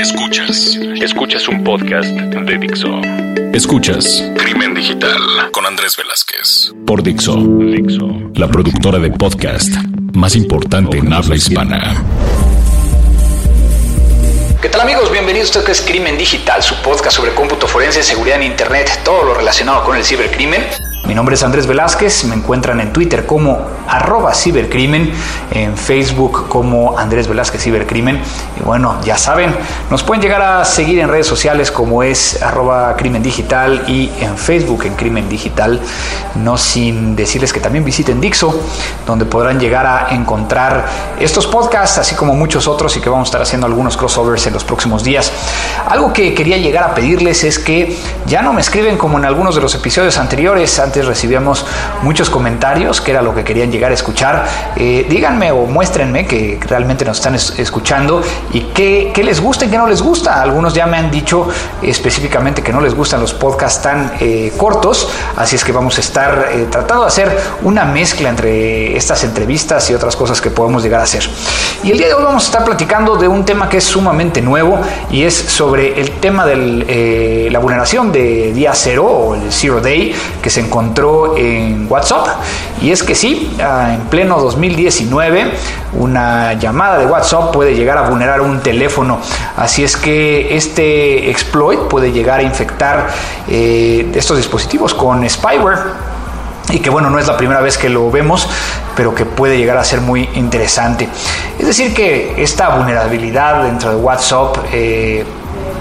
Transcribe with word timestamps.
Escuchas. 0.00 0.78
Escuchas 1.02 1.46
un 1.46 1.62
podcast 1.62 2.08
de 2.08 2.56
Dixo. 2.56 3.02
Escuchas 3.52 4.24
Crimen 4.34 4.72
Digital 4.72 5.20
con 5.52 5.66
Andrés 5.66 5.94
Velázquez. 5.94 6.72
Por 6.86 7.02
Dixo. 7.02 7.36
Dixo. 7.36 8.08
La 8.34 8.48
productora 8.48 8.98
de 8.98 9.10
podcast 9.10 9.68
más 10.14 10.36
importante 10.36 10.96
en 10.96 11.12
habla 11.12 11.36
hispana. 11.36 12.02
¿Qué 14.62 14.70
tal 14.70 14.80
amigos? 14.80 15.12
Bienvenidos 15.12 15.48
a 15.48 15.58
esto 15.58 15.64
que 15.64 15.72
es 15.72 15.82
Crimen 15.82 16.16
Digital, 16.16 16.62
su 16.62 16.76
podcast 16.76 17.16
sobre 17.16 17.34
cómputo 17.34 17.66
forense, 17.66 18.02
seguridad 18.02 18.38
en 18.38 18.44
Internet, 18.44 19.02
todo 19.04 19.22
lo 19.24 19.34
relacionado 19.34 19.84
con 19.84 19.98
el 19.98 20.04
cibercrimen. 20.04 20.62
Mi 21.10 21.16
nombre 21.16 21.34
es 21.34 21.42
Andrés 21.42 21.66
Velázquez, 21.66 22.22
me 22.26 22.36
encuentran 22.36 22.78
en 22.78 22.92
Twitter 22.92 23.26
como 23.26 23.66
arroba 23.88 24.32
cibercrimen, 24.32 25.12
en 25.50 25.76
Facebook 25.76 26.46
como 26.46 26.96
Andrés 26.96 27.26
Velázquez 27.26 27.64
Cibercrimen. 27.64 28.22
Y 28.60 28.62
bueno, 28.62 28.96
ya 29.02 29.18
saben, 29.18 29.52
nos 29.90 30.04
pueden 30.04 30.22
llegar 30.22 30.40
a 30.40 30.64
seguir 30.64 31.00
en 31.00 31.08
redes 31.08 31.26
sociales 31.26 31.72
como 31.72 32.04
es 32.04 32.40
arroba 32.40 32.94
crimen 32.96 33.24
digital 33.24 33.82
y 33.88 34.08
en 34.20 34.38
Facebook 34.38 34.84
en 34.84 34.94
crimen 34.94 35.28
digital. 35.28 35.80
No 36.36 36.56
sin 36.56 37.16
decirles 37.16 37.52
que 37.52 37.58
también 37.58 37.84
visiten 37.84 38.20
Dixo, 38.20 38.62
donde 39.04 39.24
podrán 39.24 39.58
llegar 39.58 39.86
a 39.86 40.14
encontrar 40.14 40.86
estos 41.18 41.48
podcasts, 41.48 41.98
así 41.98 42.14
como 42.14 42.34
muchos 42.34 42.68
otros 42.68 42.96
y 42.96 43.00
que 43.00 43.10
vamos 43.10 43.26
a 43.26 43.30
estar 43.30 43.42
haciendo 43.42 43.66
algunos 43.66 43.96
crossovers 43.96 44.46
en 44.46 44.52
los 44.54 44.62
próximos 44.62 45.02
días. 45.02 45.32
Algo 45.88 46.12
que 46.12 46.34
quería 46.34 46.56
llegar 46.58 46.84
a 46.84 46.94
pedirles 46.94 47.42
es 47.42 47.58
que 47.58 47.98
ya 48.26 48.42
no 48.42 48.52
me 48.52 48.60
escriben 48.60 48.96
como 48.96 49.18
en 49.18 49.24
algunos 49.24 49.56
de 49.56 49.60
los 49.60 49.74
episodios 49.74 50.16
anteriores, 50.16 50.78
antes 50.78 50.99
recibíamos 51.06 51.66
muchos 52.02 52.30
comentarios, 52.30 53.00
que 53.00 53.10
era 53.10 53.22
lo 53.22 53.34
que 53.34 53.44
querían 53.44 53.70
llegar 53.70 53.90
a 53.90 53.94
escuchar. 53.94 54.44
Eh, 54.76 55.06
díganme 55.08 55.52
o 55.52 55.66
muéstrenme 55.66 56.26
que 56.26 56.58
realmente 56.66 57.04
nos 57.04 57.18
están 57.18 57.34
escuchando 57.34 58.22
y 58.52 58.60
qué, 58.74 59.12
les 59.22 59.40
gusta 59.40 59.64
y 59.66 59.68
qué 59.68 59.78
no 59.78 59.86
les 59.86 60.02
gusta. 60.02 60.40
Algunos 60.40 60.74
ya 60.74 60.86
me 60.86 60.96
han 60.96 61.10
dicho 61.10 61.48
específicamente 61.82 62.62
que 62.62 62.72
no 62.72 62.80
les 62.80 62.94
gustan 62.94 63.20
los 63.20 63.34
podcasts 63.34 63.82
tan 63.82 64.12
eh, 64.20 64.52
cortos, 64.56 65.08
así 65.36 65.56
es 65.56 65.64
que 65.64 65.72
vamos 65.72 65.98
a 65.98 66.00
estar 66.00 66.48
eh, 66.52 66.66
tratando 66.70 67.04
de 67.04 67.08
hacer 67.08 67.38
una 67.62 67.84
mezcla 67.84 68.28
entre 68.28 68.96
estas 68.96 69.24
entrevistas 69.24 69.90
y 69.90 69.94
otras 69.94 70.16
cosas 70.16 70.40
que 70.40 70.50
podemos 70.50 70.82
llegar 70.82 71.00
a 71.00 71.04
hacer. 71.04 71.28
Y 71.82 71.90
el 71.90 71.98
día 71.98 72.08
de 72.08 72.14
hoy 72.14 72.24
vamos 72.24 72.44
a 72.44 72.46
estar 72.46 72.64
platicando 72.64 73.16
de 73.16 73.28
un 73.28 73.44
tema 73.44 73.68
que 73.68 73.78
es 73.78 73.84
sumamente 73.84 74.40
nuevo 74.40 74.80
y 75.10 75.24
es 75.24 75.34
sobre 75.34 76.00
el 76.00 76.12
tema 76.12 76.46
de 76.46 77.48
la 77.50 77.58
vulneración 77.58 78.12
de 78.12 78.52
día 78.52 78.72
cero 78.74 79.04
o 79.04 79.34
el 79.34 79.52
zero 79.52 79.80
day 79.80 80.14
que 80.42 80.50
se 80.50 80.60
encontró 80.60 80.89
en 81.36 81.86
WhatsApp. 81.88 82.26
Y 82.80 82.90
es 82.90 83.02
que 83.02 83.14
sí, 83.14 83.56
ah, 83.62 83.94
en 83.94 84.00
pleno 84.02 84.38
2019, 84.40 85.52
una 85.94 86.54
llamada 86.54 86.98
de 86.98 87.06
WhatsApp 87.06 87.52
puede 87.52 87.74
llegar 87.74 87.98
a 87.98 88.08
vulnerar 88.08 88.40
un 88.40 88.60
teléfono. 88.60 89.18
Así 89.56 89.84
es 89.84 89.96
que 89.96 90.56
este 90.56 91.30
exploit 91.30 91.80
puede 91.80 92.12
llegar 92.12 92.40
a 92.40 92.42
infectar 92.42 93.08
eh, 93.48 94.10
estos 94.14 94.36
dispositivos 94.36 94.94
con 94.94 95.28
spyware 95.28 95.78
y 96.70 96.78
que 96.78 96.90
bueno, 96.90 97.10
no 97.10 97.18
es 97.18 97.26
la 97.26 97.36
primera 97.36 97.60
vez 97.60 97.76
que 97.76 97.88
lo 97.88 98.10
vemos, 98.10 98.48
pero 98.96 99.14
que 99.14 99.24
puede 99.24 99.58
llegar 99.58 99.76
a 99.76 99.84
ser 99.84 100.00
muy 100.00 100.28
interesante. 100.34 101.08
Es 101.58 101.66
decir, 101.66 101.92
que 101.92 102.40
esta 102.42 102.76
vulnerabilidad 102.76 103.64
dentro 103.64 103.90
de 103.90 103.96
WhatsApp 103.96 104.56
eh, 104.72 105.24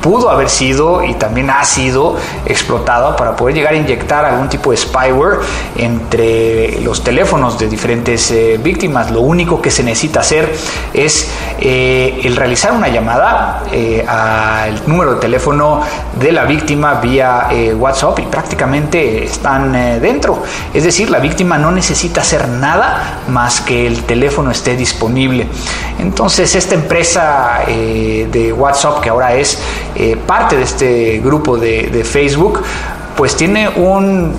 pudo 0.01 0.29
haber 0.29 0.49
sido 0.49 1.03
y 1.03 1.13
también 1.15 1.49
ha 1.49 1.63
sido 1.63 2.17
explotado 2.45 3.15
para 3.15 3.35
poder 3.35 3.55
llegar 3.55 3.73
a 3.73 3.77
inyectar 3.77 4.25
algún 4.25 4.49
tipo 4.49 4.71
de 4.71 4.77
spyware 4.77 5.39
entre 5.75 6.79
los 6.81 7.03
teléfonos 7.03 7.57
de 7.59 7.67
diferentes 7.67 8.31
eh, 8.31 8.59
víctimas. 8.61 9.11
Lo 9.11 9.21
único 9.21 9.61
que 9.61 9.71
se 9.71 9.83
necesita 9.83 10.21
hacer 10.21 10.53
es 10.93 11.29
eh, 11.59 12.21
el 12.23 12.35
realizar 12.35 12.71
una 12.71 12.87
llamada 12.87 13.63
eh, 13.71 14.05
al 14.07 14.87
número 14.87 15.15
de 15.15 15.19
teléfono 15.19 15.81
de 16.19 16.31
la 16.31 16.45
víctima 16.45 16.95
vía 16.95 17.49
WhatsApp 17.77 18.19
y 18.19 18.21
prácticamente 18.23 19.23
están 19.23 19.71
dentro. 20.01 20.43
Es 20.73 20.83
decir, 20.83 21.09
la 21.09 21.19
víctima 21.19 21.57
no 21.57 21.71
necesita 21.71 22.21
hacer 22.21 22.47
nada 22.47 23.21
más 23.27 23.61
que 23.61 23.87
el 23.87 24.03
teléfono 24.03 24.51
esté 24.51 24.75
disponible. 24.75 25.47
Entonces, 25.99 26.55
esta 26.55 26.75
empresa 26.75 27.59
de 27.67 28.53
WhatsApp 28.57 29.01
que 29.01 29.09
ahora 29.09 29.33
es 29.35 29.59
eh, 29.95 30.17
parte 30.25 30.55
de 30.55 30.63
este 30.63 31.19
grupo 31.19 31.57
de, 31.57 32.03
Facebook, 32.03 32.61
pues 33.15 33.35
tiene 33.35 33.69
un 33.69 34.33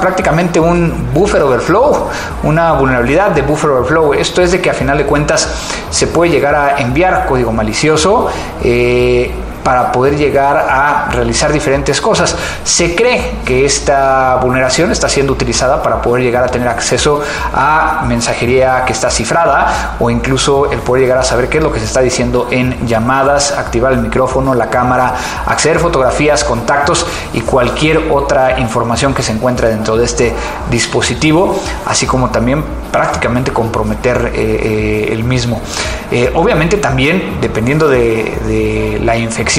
prácticamente 0.00 0.60
un 0.60 1.08
buffer 1.12 1.42
overflow, 1.42 2.06
una 2.44 2.74
vulnerabilidad 2.74 3.32
de 3.32 3.42
buffer 3.42 3.70
overflow. 3.70 4.14
Esto 4.14 4.40
es 4.40 4.52
de 4.52 4.60
que 4.60 4.70
a 4.70 4.74
final 4.74 4.98
de 4.98 5.04
cuentas 5.04 5.48
se 5.90 6.06
puede 6.06 6.30
llegar 6.30 6.54
a 6.54 6.78
enviar 6.78 7.26
código 7.26 7.50
malicioso. 7.50 8.28
Eh, 8.62 9.32
para 9.62 9.92
poder 9.92 10.16
llegar 10.16 10.56
a 10.56 11.08
realizar 11.10 11.52
diferentes 11.52 12.00
cosas. 12.00 12.36
Se 12.64 12.94
cree 12.94 13.38
que 13.44 13.64
esta 13.64 14.36
vulneración 14.36 14.90
está 14.90 15.08
siendo 15.08 15.32
utilizada 15.32 15.82
para 15.82 16.00
poder 16.00 16.22
llegar 16.22 16.44
a 16.44 16.48
tener 16.48 16.68
acceso 16.68 17.22
a 17.54 18.04
mensajería 18.06 18.84
que 18.86 18.92
está 18.92 19.10
cifrada 19.10 19.96
o 19.98 20.10
incluso 20.10 20.70
el 20.70 20.80
poder 20.80 21.02
llegar 21.02 21.18
a 21.18 21.22
saber 21.22 21.48
qué 21.48 21.58
es 21.58 21.64
lo 21.64 21.72
que 21.72 21.78
se 21.78 21.84
está 21.84 22.00
diciendo 22.00 22.48
en 22.50 22.86
llamadas, 22.86 23.52
activar 23.52 23.92
el 23.92 23.98
micrófono, 23.98 24.54
la 24.54 24.70
cámara, 24.70 25.14
acceder 25.46 25.76
a 25.76 25.80
fotografías, 25.80 26.44
contactos 26.44 27.06
y 27.32 27.40
cualquier 27.40 28.10
otra 28.10 28.58
información 28.58 29.14
que 29.14 29.22
se 29.22 29.32
encuentre 29.32 29.68
dentro 29.68 29.96
de 29.96 30.04
este 30.04 30.32
dispositivo, 30.70 31.60
así 31.86 32.06
como 32.06 32.30
también 32.30 32.64
prácticamente 32.90 33.52
comprometer 33.52 34.32
eh, 34.34 34.60
eh, 34.62 35.08
el 35.12 35.24
mismo. 35.24 35.60
Eh, 36.10 36.30
obviamente 36.34 36.76
también, 36.76 37.38
dependiendo 37.40 37.88
de 37.88 39.00
la 39.02 39.16
infección, 39.16 39.49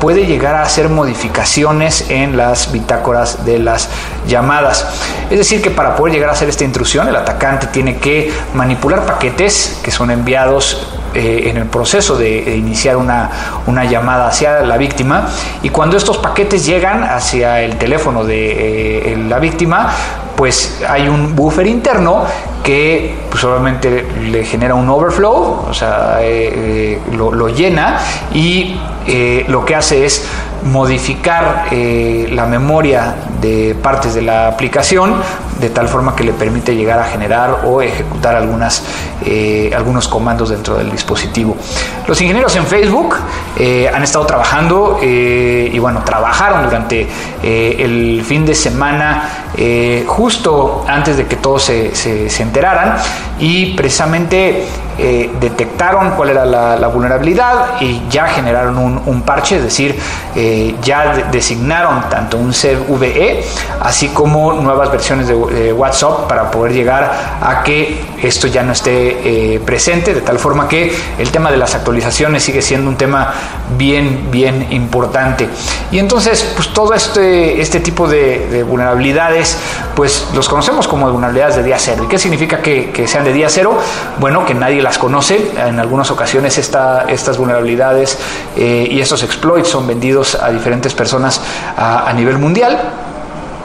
puede 0.00 0.26
llegar 0.26 0.54
a 0.54 0.62
hacer 0.62 0.88
modificaciones 0.88 2.10
en 2.10 2.36
las 2.36 2.72
bitácoras 2.72 3.44
de 3.44 3.58
las 3.58 3.88
llamadas. 4.28 4.86
Es 5.30 5.38
decir, 5.38 5.62
que 5.62 5.70
para 5.70 5.96
poder 5.96 6.14
llegar 6.14 6.30
a 6.30 6.32
hacer 6.32 6.48
esta 6.48 6.64
intrusión, 6.64 7.08
el 7.08 7.16
atacante 7.16 7.66
tiene 7.66 7.96
que 7.96 8.32
manipular 8.54 9.04
paquetes 9.04 9.80
que 9.82 9.90
son 9.90 10.10
enviados 10.10 10.86
eh, 11.14 11.48
en 11.48 11.56
el 11.56 11.66
proceso 11.66 12.16
de, 12.16 12.56
iniciar 12.56 12.96
una, 12.96 13.30
una, 13.66 13.84
llamada 13.84 14.28
hacia 14.28 14.60
la 14.60 14.76
víctima 14.76 15.28
y 15.62 15.70
cuando 15.70 15.96
estos 15.96 16.18
paquetes 16.18 16.66
llegan 16.66 17.02
hacia 17.02 17.62
el 17.62 17.78
teléfono 17.78 18.24
de 18.24 19.12
eh, 19.12 19.16
la 19.28 19.38
víctima, 19.38 19.90
pues 20.36 20.82
hay 20.88 21.08
un 21.08 21.34
buffer 21.34 21.66
interno 21.66 22.24
que 22.62 23.14
pues 23.30 23.42
obviamente 23.44 24.06
le 24.30 24.44
genera 24.44 24.74
un 24.74 24.88
overflow, 24.88 25.66
o 25.68 25.74
sea, 25.74 26.18
eh, 26.20 27.00
lo, 27.12 27.32
lo, 27.32 27.48
llena 27.48 27.98
y 28.34 28.78
lo 29.48 29.64
que 29.64 29.76
hace 29.76 30.04
es 30.04 30.26
modificar 30.66 31.66
eh, 31.70 32.28
la 32.32 32.46
memoria 32.46 33.14
de 33.40 33.76
partes 33.80 34.14
de 34.14 34.22
la 34.22 34.48
aplicación 34.48 35.14
de 35.60 35.70
tal 35.70 35.88
forma 35.88 36.14
que 36.14 36.24
le 36.24 36.32
permite 36.32 36.74
llegar 36.74 36.98
a 36.98 37.04
generar 37.04 37.62
o 37.64 37.82
ejecutar 37.82 38.46
eh, 39.24 39.72
algunos 39.74 40.08
comandos 40.08 40.50
dentro 40.50 40.76
del 40.76 40.90
dispositivo. 40.90 41.56
Los 42.06 42.20
ingenieros 42.20 42.54
en 42.56 42.66
Facebook 42.66 43.16
eh, 43.56 43.90
han 43.92 44.02
estado 44.02 44.26
trabajando 44.26 44.98
y 45.02 45.78
bueno, 45.78 46.02
trabajaron 46.04 46.64
durante 46.64 47.06
el 47.42 48.22
fin 48.24 48.44
de 48.44 48.54
semana 48.54 49.28
justo 50.06 50.84
antes 50.86 51.16
de 51.16 51.26
que 51.26 51.36
todos 51.36 51.62
se, 51.62 51.94
se 51.94 52.42
enteraran 52.42 52.96
y 53.38 53.74
precisamente 53.74 54.66
eh, 54.98 55.30
detectaron 55.40 56.12
cuál 56.12 56.30
era 56.30 56.46
la, 56.46 56.86
vulnerabilidad 56.86 57.80
y 57.80 58.02
ya 58.08 58.28
generaron 58.28 59.02
un, 59.04 59.22
parche, 59.22 59.56
es 59.56 59.64
decir, 59.64 59.98
eh, 60.34 60.74
ya 60.82 61.28
designaron 61.30 62.08
tanto 62.08 62.38
un 62.38 62.52
CVE 62.52 63.44
así 63.80 64.08
como 64.08 64.54
nuevas 64.54 64.90
versiones 64.90 65.28
de, 65.28 65.72
WhatsApp 65.72 66.28
para 66.28 66.50
poder 66.50 66.72
llegar 66.72 67.38
a 67.42 67.62
que 67.62 68.00
esto 68.22 68.46
ya 68.46 68.62
no 68.62 68.72
esté 68.72 69.54
eh, 69.54 69.60
presente, 69.60 70.14
de 70.14 70.22
tal 70.22 70.38
forma 70.38 70.66
que 70.68 70.96
el 71.18 71.30
tema 71.30 71.50
de 71.50 71.58
las 71.58 71.74
actualizaciones 71.74 72.42
sigue 72.42 72.62
siendo 72.62 72.88
un 72.88 72.96
tema 72.96 73.34
bien, 73.76 74.28
bien 74.30 74.68
importante. 74.70 75.48
Y 75.90 75.98
entonces, 75.98 76.52
pues 76.54 76.72
todo 76.72 76.94
este, 76.94 77.60
este 77.60 77.80
tipo 77.80 78.08
de, 78.08 78.64
vulnerabilidades, 78.66 79.58
pues 79.94 80.28
los 80.34 80.48
conocemos 80.48 80.88
como 80.88 81.10
vulnerabilidades 81.10 81.56
de 81.56 81.62
día 81.64 81.78
cero. 81.78 82.04
¿Y 82.04 82.08
qué 82.08 82.18
significa 82.18 82.62
que, 82.62 82.90
que 82.90 83.06
sean 83.06 83.24
de 83.24 83.32
día 83.32 83.48
cero? 83.50 83.78
Bueno, 84.18 84.46
que 84.46 84.54
nadie 84.54 84.85
las 84.86 84.98
conoce. 84.98 85.50
En 85.56 85.80
algunas 85.80 86.12
ocasiones 86.12 86.58
estas 86.58 87.38
vulnerabilidades 87.38 88.18
eh, 88.56 88.86
y 88.88 89.00
estos 89.00 89.24
exploits 89.24 89.68
son 89.68 89.84
vendidos 89.86 90.36
a 90.36 90.50
diferentes 90.50 90.94
personas 90.94 91.40
a, 91.76 92.12
nivel 92.14 92.38
mundial 92.38 92.78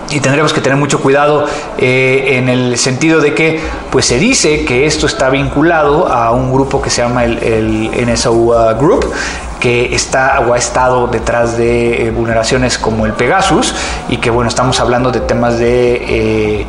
y 0.09 0.19
tendremos 0.19 0.51
que 0.51 0.61
tener 0.61 0.77
mucho 0.77 0.99
cuidado 0.99 1.45
eh, 1.77 2.37
en 2.37 2.49
el 2.49 2.77
sentido 2.77 3.21
de 3.21 3.33
que 3.35 3.61
pues 3.91 4.07
se 4.07 4.17
dice 4.17 4.65
que 4.65 4.85
esto 4.87 5.05
está 5.05 5.29
vinculado 5.29 6.07
a 6.07 6.31
un 6.31 6.51
grupo 6.51 6.81
que 6.81 6.89
se 6.89 7.03
llama 7.03 7.23
el, 7.23 7.37
el 7.37 8.11
NSO 8.11 8.33
uh, 8.33 8.77
Group 8.77 9.05
que 9.59 9.93
está 9.93 10.39
o 10.41 10.53
ha 10.53 10.57
estado 10.57 11.07
detrás 11.07 11.55
de 11.55 12.07
eh, 12.07 12.11
vulneraciones 12.11 12.79
como 12.79 13.05
el 13.05 13.13
Pegasus 13.13 13.75
y 14.09 14.17
que 14.17 14.31
bueno 14.31 14.49
estamos 14.49 14.79
hablando 14.79 15.11
de 15.11 15.21
temas 15.21 15.59
de 15.59 16.65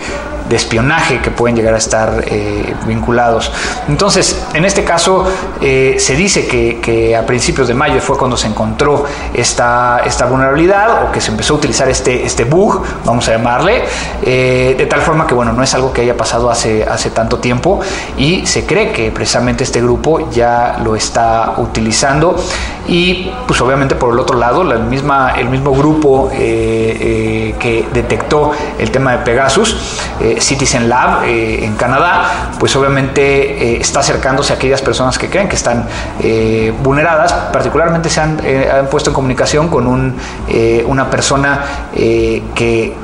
de 0.49 0.57
espionaje 0.57 1.21
que 1.21 1.31
pueden 1.31 1.57
llegar 1.57 1.75
a 1.75 1.79
estar 1.79 2.25
eh, 2.27 2.75
vinculados. 2.87 3.51
Entonces, 3.89 4.43
en 4.55 4.65
este 4.65 4.85
caso, 4.85 5.25
eh, 5.61 5.97
se 5.99 6.15
dice 6.17 6.47
que, 6.47 7.17
a 7.17 7.27
principios 7.27 7.69
de 7.69 7.75
mayo 7.75 8.01
fue 8.01 8.17
cuando 8.17 8.37
se 8.37 8.47
encontró 8.47 9.05
esta, 9.35 10.03
esta 10.05 10.27
vulnerabilidad 10.27 11.05
o 11.05 11.13
que 11.13 11.21
se 11.21 11.31
empezó 11.31 11.55
a 11.55 11.57
utilizar 11.59 11.89
este, 11.89 12.25
este 12.25 12.45
bug, 12.45 12.83
vamos 13.05 13.29
a 13.29 13.33
llamarle, 13.33 13.85
eh, 14.23 14.75
de 14.77 14.87
tal 14.87 15.03
forma 15.03 15.27
que, 15.27 15.35
bueno, 15.35 15.53
no 15.53 15.63
es 15.63 15.75
algo 15.75 15.93
que 15.93 16.03
haya 16.03 16.17
pasado 16.17 16.51
hace, 16.51 16.85
hace 16.85 17.11
tanto 17.11 17.39
tiempo 17.39 17.81
y 18.17 18.47
se 18.47 18.67
cree 18.67 18.93
que 18.93 19.11
precisamente 19.11 19.65
este 19.65 19.81
grupo 19.81 20.31
ya 20.31 20.79
lo 20.83 20.97
está 20.97 21.55
utilizando 21.59 22.37
y 22.89 23.31
pues 23.47 23.61
obviamente 23.61 23.95
por 23.95 24.13
el 24.13 24.19
otro 24.19 24.37
lado 24.39 24.65
la 24.65 24.77
misma, 24.77 25.35
el 25.39 25.49
mismo 25.49 25.73
grupo 25.73 26.29
que 26.31 27.87
detectó 27.93 28.53
el 28.79 28.91
tema 28.91 29.13
de 29.13 29.19
Pegasus 29.19 30.01
Citizen 30.43 30.89
Lab 30.89 31.25
eh, 31.25 31.65
en 31.65 31.75
Canadá, 31.77 32.51
pues 32.59 32.75
obviamente 32.77 33.23
eh, 33.23 33.79
está 33.81 34.01
acercándose 34.01 34.53
a 34.53 34.57
aquellas 34.57 34.83
personas 34.83 35.19
que 35.19 35.29
creen 35.31 35.49
que 35.49 35.57
están 35.57 35.87
eh, 36.21 36.73
vulneradas. 36.83 37.33
Particularmente 37.53 38.11
se 38.11 38.21
han, 38.21 38.39
puesto 38.91 39.11
en 39.11 39.15
comunicación 39.15 39.69
con 39.69 39.87
un, 39.87 40.15
una 40.87 41.09
persona 41.09 41.61
que 41.95 42.95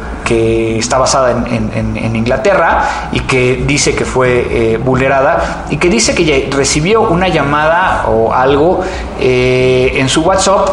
está 0.78 0.98
basada 0.98 1.30
en, 1.30 2.16
Inglaterra 2.16 3.08
y 3.12 3.20
que 3.20 3.64
dice 3.66 3.94
que 3.94 4.04
fue 4.04 4.78
vulnerada 4.84 5.66
y 5.70 5.76
que 5.76 5.88
dice 5.88 6.14
que 6.14 6.48
recibió 6.50 7.02
una 7.02 7.28
llamada 7.28 8.06
o 8.08 8.32
algo 8.32 8.80
en 9.20 10.08
su 10.08 10.22
WhatsApp 10.22 10.68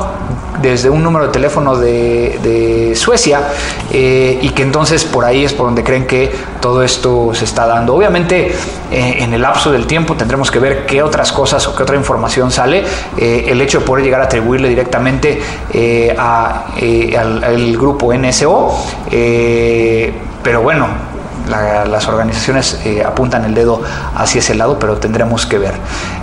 desde 0.61 0.89
un 0.89 1.03
número 1.03 1.27
de 1.27 1.31
teléfono 1.31 1.75
de, 1.75 2.93
Suecia 2.95 3.41
eh, 3.91 4.39
y 4.41 4.49
que 4.49 4.63
entonces 4.63 5.03
por 5.03 5.25
ahí 5.25 5.43
es 5.43 5.53
por 5.53 5.65
donde 5.65 5.83
creen 5.83 6.07
que 6.07 6.31
todo 6.61 6.81
esto 6.81 7.33
se 7.33 7.45
está 7.45 7.65
dando. 7.67 7.93
Obviamente 7.93 8.55
eh, 8.91 9.17
en 9.19 9.33
el 9.33 9.41
lapso 9.41 9.71
del 9.71 9.85
tiempo 9.85 10.15
tendremos 10.15 10.49
que 10.49 10.59
ver 10.59 10.85
qué 10.85 11.03
otras 11.03 11.31
cosas 11.31 11.67
o 11.67 11.75
qué 11.75 11.83
otra 11.83 11.95
información 11.97 12.51
sale. 12.51 12.83
Eh, 13.17 13.45
el 13.49 13.59
hecho 13.61 13.79
de 13.79 13.85
poder 13.85 14.03
llegar 14.03 14.21
a 14.21 14.25
atribuirle 14.25 14.69
directamente 14.69 15.41
al, 16.17 17.43
al, 17.43 17.77
grupo 17.77 18.13
NSO, 18.13 18.73
pero 20.41 20.61
bueno, 20.61 20.87
las 21.47 22.07
organizaciones 22.07 22.79
eh, 22.85 23.03
apuntan 23.03 23.45
el 23.45 23.53
dedo 23.53 23.81
hacia 24.15 24.39
ese 24.39 24.55
lado, 24.55 24.77
pero 24.79 24.97
tendremos 24.97 25.45
que 25.45 25.57
ver. 25.57 25.73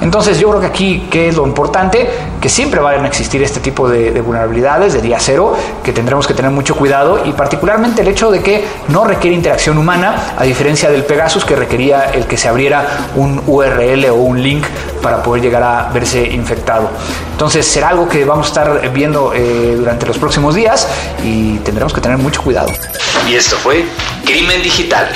Entonces 0.00 0.38
yo 0.38 0.48
creo 0.48 0.60
que 0.60 0.66
aquí, 0.66 1.08
¿qué 1.10 1.28
es 1.28 1.36
lo 1.36 1.46
importante? 1.46 2.08
Que 2.40 2.48
siempre 2.48 2.80
van 2.80 3.04
a 3.04 3.06
existir 3.06 3.42
este 3.42 3.60
tipo 3.60 3.88
de, 3.88 4.20
vulnerabilidades 4.20 4.92
de 4.92 5.00
día 5.00 5.19
cero, 5.20 5.56
que 5.82 5.92
tendremos 5.92 6.26
que 6.26 6.34
tener 6.34 6.50
mucho 6.50 6.74
cuidado 6.76 7.24
y 7.24 7.32
particularmente 7.32 8.02
el 8.02 8.08
hecho 8.08 8.30
de 8.30 8.42
que 8.42 8.64
no 8.88 9.04
requiere 9.04 9.36
interacción 9.36 9.78
humana, 9.78 10.34
a 10.36 10.44
diferencia 10.44 10.90
del 10.90 11.04
Pegasus 11.04 11.44
que 11.44 11.56
requería 11.56 12.10
el 12.12 12.26
que 12.26 12.36
se 12.36 12.48
abriera 12.48 12.86
un 13.16 13.42
URL 13.46 14.10
o 14.10 14.14
un 14.14 14.42
link 14.42 14.64
para 15.02 15.22
poder 15.22 15.42
llegar 15.42 15.62
a 15.62 15.90
verse 15.92 16.22
infectado. 16.24 16.90
Entonces 17.32 17.66
será 17.66 17.88
algo 17.88 18.08
que 18.08 18.24
vamos 18.24 18.46
a 18.46 18.48
estar 18.48 18.90
viendo 18.92 19.32
eh, 19.34 19.74
durante 19.76 20.06
los 20.06 20.19
próximos 20.19 20.54
días 20.54 20.86
y 21.24 21.58
tendremos 21.58 21.92
que 21.92 22.00
tener 22.00 22.19
mucho 22.19 22.42
cuidado. 22.42 22.69
Y 23.28 23.34
esto 23.34 23.56
fue 23.56 23.84
Crimen 24.24 24.62
Digital. 24.62 25.06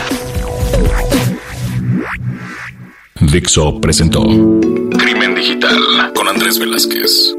Dixo 3.21 3.81
presentó 3.81 4.23
Crimen 4.23 5.35
Digital 5.35 6.13
con 6.15 6.29
Andrés 6.29 6.59
Velázquez. 6.59 7.35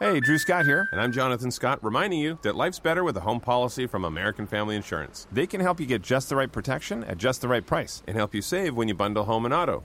Hey, 0.00 0.20
Drew 0.20 0.38
Scott 0.38 0.66
here, 0.66 0.88
and 0.92 1.00
I'm 1.00 1.12
Jonathan 1.12 1.50
Scott, 1.50 1.82
reminding 1.82 2.20
you 2.20 2.38
that 2.42 2.54
life's 2.54 2.78
better 2.78 3.02
with 3.02 3.16
a 3.16 3.20
home 3.20 3.40
policy 3.40 3.86
from 3.86 4.04
American 4.04 4.46
Family 4.46 4.76
Insurance. 4.76 5.26
They 5.32 5.46
can 5.46 5.60
help 5.60 5.80
you 5.80 5.86
get 5.86 6.02
just 6.02 6.28
the 6.28 6.36
right 6.36 6.52
protection 6.52 7.02
at 7.04 7.18
just 7.18 7.40
the 7.40 7.48
right 7.48 7.64
price 7.66 8.02
and 8.06 8.16
help 8.16 8.34
you 8.34 8.42
save 8.42 8.76
when 8.76 8.88
you 8.88 8.94
bundle 8.94 9.24
home 9.24 9.44
and 9.44 9.54
auto. 9.54 9.84